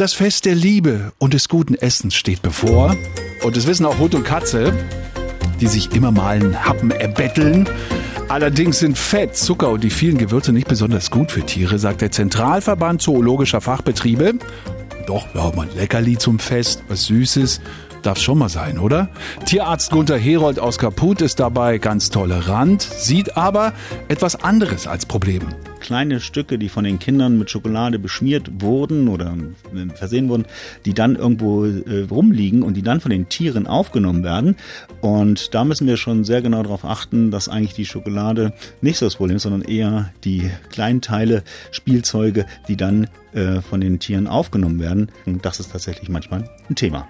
Das 0.00 0.14
Fest 0.14 0.46
der 0.46 0.54
Liebe 0.54 1.12
und 1.18 1.34
des 1.34 1.50
guten 1.50 1.74
Essens 1.74 2.14
steht 2.14 2.40
bevor. 2.40 2.96
Und 3.42 3.54
das 3.54 3.66
wissen 3.66 3.84
auch 3.84 3.98
Hund 3.98 4.14
und 4.14 4.24
Katze, 4.24 4.72
die 5.60 5.66
sich 5.66 5.94
immer 5.94 6.10
mal 6.10 6.36
einen 6.36 6.64
Happen 6.64 6.90
erbetteln. 6.90 7.68
Allerdings 8.26 8.78
sind 8.78 8.96
Fett, 8.96 9.36
Zucker 9.36 9.68
und 9.68 9.84
die 9.84 9.90
vielen 9.90 10.16
Gewürze 10.16 10.54
nicht 10.54 10.68
besonders 10.68 11.10
gut 11.10 11.30
für 11.30 11.44
Tiere, 11.44 11.78
sagt 11.78 12.00
der 12.00 12.10
Zentralverband 12.10 13.02
Zoologischer 13.02 13.60
Fachbetriebe. 13.60 14.36
Doch, 15.06 15.26
ja, 15.34 15.52
mal 15.54 15.68
Leckerli 15.76 16.16
zum 16.16 16.38
Fest, 16.38 16.82
was 16.88 17.04
Süßes. 17.04 17.60
Darf 18.02 18.18
schon 18.18 18.38
mal 18.38 18.48
sein, 18.48 18.78
oder? 18.78 19.10
Tierarzt 19.44 19.90
Gunther 19.90 20.16
Herold 20.16 20.58
aus 20.58 20.78
Kaput 20.78 21.20
ist 21.20 21.38
dabei 21.38 21.76
ganz 21.76 22.08
tolerant, 22.08 22.80
sieht 22.80 23.36
aber 23.36 23.74
etwas 24.08 24.42
anderes 24.42 24.86
als 24.86 25.04
Problem. 25.04 25.42
Kleine 25.80 26.20
Stücke, 26.20 26.58
die 26.58 26.70
von 26.70 26.84
den 26.84 26.98
Kindern 26.98 27.38
mit 27.38 27.50
Schokolade 27.50 27.98
beschmiert 27.98 28.50
wurden 28.62 29.08
oder 29.08 29.34
versehen 29.94 30.30
wurden, 30.30 30.46
die 30.86 30.94
dann 30.94 31.16
irgendwo 31.16 31.66
äh, 31.66 32.06
rumliegen 32.10 32.62
und 32.62 32.74
die 32.74 32.82
dann 32.82 33.00
von 33.00 33.10
den 33.10 33.28
Tieren 33.28 33.66
aufgenommen 33.66 34.24
werden. 34.24 34.56
Und 35.02 35.54
da 35.54 35.64
müssen 35.64 35.86
wir 35.86 35.98
schon 35.98 36.24
sehr 36.24 36.40
genau 36.40 36.62
darauf 36.62 36.86
achten, 36.86 37.30
dass 37.30 37.50
eigentlich 37.50 37.74
die 37.74 37.86
Schokolade 37.86 38.54
nicht 38.80 38.96
so 38.98 39.04
das 39.04 39.16
Problem 39.16 39.36
ist, 39.36 39.42
sondern 39.42 39.62
eher 39.62 40.10
die 40.24 40.50
kleinen 40.70 41.02
Teile, 41.02 41.42
Spielzeuge, 41.70 42.46
die 42.66 42.76
dann 42.76 43.08
äh, 43.32 43.60
von 43.60 43.82
den 43.82 43.98
Tieren 43.98 44.26
aufgenommen 44.26 44.80
werden. 44.80 45.10
Und 45.26 45.44
das 45.44 45.60
ist 45.60 45.72
tatsächlich 45.72 46.08
manchmal 46.08 46.48
ein 46.68 46.76
Thema. 46.76 47.06